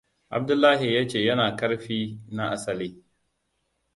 [0.29, 3.03] Abdullahi ya ce yana ƙarfi na asali.